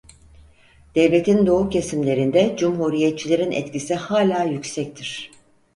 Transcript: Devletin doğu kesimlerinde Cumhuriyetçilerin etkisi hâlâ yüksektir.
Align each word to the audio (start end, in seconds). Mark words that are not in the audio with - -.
Devletin 0.95 1.45
doğu 1.45 1.69
kesimlerinde 1.69 2.55
Cumhuriyetçilerin 2.57 3.51
etkisi 3.51 3.95
hâlâ 3.95 4.43
yüksektir. 4.43 5.31